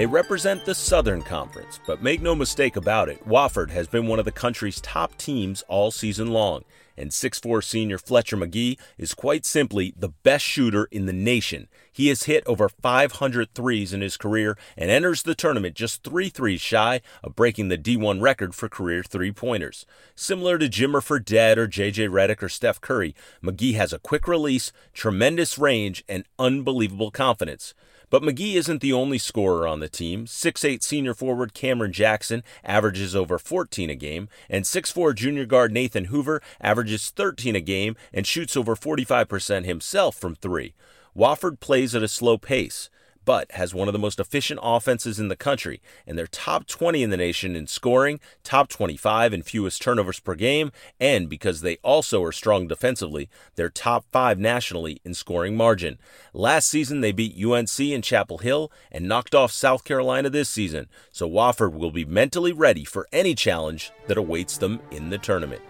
They 0.00 0.06
represent 0.06 0.64
the 0.64 0.74
Southern 0.74 1.20
Conference, 1.20 1.78
but 1.86 2.02
make 2.02 2.22
no 2.22 2.34
mistake 2.34 2.76
about 2.76 3.10
it, 3.10 3.28
Wofford 3.28 3.68
has 3.72 3.86
been 3.86 4.06
one 4.06 4.18
of 4.18 4.24
the 4.24 4.32
country's 4.32 4.80
top 4.80 5.14
teams 5.18 5.60
all 5.68 5.90
season 5.90 6.28
long, 6.28 6.64
and 6.96 7.10
6'4 7.10 7.62
senior 7.62 7.98
Fletcher 7.98 8.38
Magee 8.38 8.78
is 8.96 9.12
quite 9.12 9.44
simply 9.44 9.92
the 9.94 10.08
best 10.08 10.42
shooter 10.42 10.88
in 10.90 11.04
the 11.04 11.12
nation. 11.12 11.68
He 11.92 12.08
has 12.08 12.22
hit 12.22 12.42
over 12.46 12.70
500 12.70 13.52
threes 13.52 13.92
in 13.92 14.00
his 14.00 14.16
career 14.16 14.56
and 14.74 14.90
enters 14.90 15.22
the 15.22 15.34
tournament 15.34 15.74
just 15.74 16.02
three 16.02 16.30
threes 16.30 16.62
shy 16.62 17.02
of 17.22 17.36
breaking 17.36 17.68
the 17.68 17.76
D1 17.76 18.22
record 18.22 18.54
for 18.54 18.70
career 18.70 19.02
three 19.02 19.32
pointers. 19.32 19.84
Similar 20.14 20.56
to 20.60 20.70
Jimmer 20.70 21.02
Fredette 21.02 21.58
or 21.58 21.68
JJ 21.68 22.08
Redick 22.08 22.42
or 22.42 22.48
Steph 22.48 22.80
Curry, 22.80 23.14
Magee 23.42 23.74
has 23.74 23.92
a 23.92 23.98
quick 23.98 24.26
release, 24.26 24.72
tremendous 24.94 25.58
range, 25.58 26.02
and 26.08 26.24
unbelievable 26.38 27.10
confidence. 27.10 27.74
But 28.10 28.24
Magee 28.24 28.56
isn't 28.56 28.80
the 28.80 28.92
only 28.92 29.18
scorer 29.18 29.66
on 29.66 29.78
the 29.78 29.88
team. 29.88 30.26
6'8 30.26 30.82
senior 30.82 31.14
forward 31.14 31.54
Cameron 31.54 31.92
Jackson 31.92 32.42
averages 32.64 33.14
over 33.14 33.38
14 33.38 33.88
a 33.88 33.94
game, 33.94 34.28
and 34.48 34.64
6'4 34.64 35.14
junior 35.14 35.46
guard 35.46 35.72
Nathan 35.72 36.06
Hoover 36.06 36.42
averages 36.60 37.10
13 37.10 37.54
a 37.54 37.60
game 37.60 37.96
and 38.12 38.26
shoots 38.26 38.56
over 38.56 38.74
45% 38.74 39.64
himself 39.64 40.16
from 40.16 40.34
three. 40.34 40.74
Wofford 41.16 41.60
plays 41.60 41.94
at 41.94 42.02
a 42.02 42.08
slow 42.08 42.36
pace 42.36 42.90
but 43.30 43.52
has 43.52 43.72
one 43.72 43.86
of 43.86 43.92
the 43.92 43.98
most 44.00 44.18
efficient 44.18 44.58
offenses 44.60 45.20
in 45.20 45.28
the 45.28 45.36
country, 45.36 45.80
and 46.04 46.18
they're 46.18 46.26
top 46.26 46.66
20 46.66 47.00
in 47.00 47.10
the 47.10 47.16
nation 47.16 47.54
in 47.54 47.68
scoring, 47.68 48.18
top 48.42 48.68
25 48.68 49.32
in 49.32 49.40
fewest 49.40 49.80
turnovers 49.80 50.18
per 50.18 50.34
game, 50.34 50.72
and 50.98 51.28
because 51.28 51.60
they 51.60 51.76
also 51.84 52.24
are 52.24 52.32
strong 52.32 52.66
defensively, 52.66 53.28
they're 53.54 53.70
top 53.70 54.04
5 54.10 54.40
nationally 54.40 55.00
in 55.04 55.14
scoring 55.14 55.56
margin. 55.56 55.96
Last 56.34 56.66
season, 56.66 57.02
they 57.02 57.12
beat 57.12 57.40
UNC 57.40 57.78
in 57.78 58.02
Chapel 58.02 58.38
Hill 58.38 58.72
and 58.90 59.06
knocked 59.06 59.36
off 59.36 59.52
South 59.52 59.84
Carolina 59.84 60.28
this 60.28 60.48
season, 60.48 60.88
so 61.12 61.30
Wofford 61.30 61.74
will 61.74 61.92
be 61.92 62.04
mentally 62.04 62.52
ready 62.52 62.84
for 62.84 63.06
any 63.12 63.36
challenge 63.36 63.92
that 64.08 64.18
awaits 64.18 64.58
them 64.58 64.80
in 64.90 65.08
the 65.08 65.18
tournament. 65.18 65.62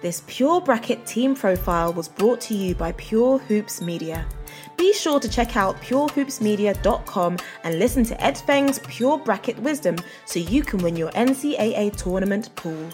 This 0.00 0.22
Pure 0.28 0.60
Bracket 0.60 1.04
team 1.06 1.34
profile 1.34 1.92
was 1.92 2.06
brought 2.08 2.40
to 2.42 2.54
you 2.54 2.76
by 2.76 2.92
Pure 2.92 3.38
Hoops 3.38 3.82
Media. 3.82 4.24
Be 4.76 4.92
sure 4.92 5.20
to 5.20 5.28
check 5.28 5.56
out 5.56 5.80
purehoopsmedia.com 5.80 7.38
and 7.64 7.78
listen 7.78 8.04
to 8.04 8.22
Ed 8.22 8.38
Feng's 8.38 8.78
Pure 8.80 9.18
Bracket 9.18 9.58
Wisdom 9.58 9.96
so 10.24 10.38
you 10.40 10.62
can 10.62 10.82
win 10.82 10.96
your 10.96 11.10
NCAA 11.12 11.96
tournament 11.96 12.54
pool. 12.56 12.88